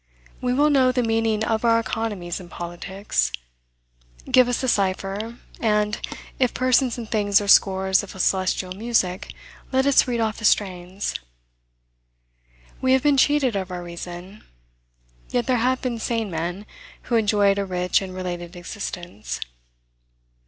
[0.41, 3.31] We will know the meaning of our economies and politics.
[4.31, 6.01] Give us the cipher, and,
[6.39, 9.31] if persons and things are scores of a celestial music,
[9.71, 11.13] let us read off the strains.
[12.81, 14.43] We have been cheated of our reason;
[15.29, 16.65] yet there have been sane men,
[17.03, 19.39] who enjoyed a rich and related existence.